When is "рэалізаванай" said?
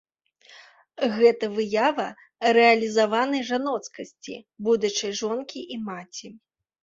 2.57-3.41